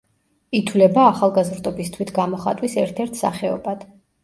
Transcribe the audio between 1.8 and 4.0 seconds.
თვითგამოხატვის ერთ-ერთ სახეობად.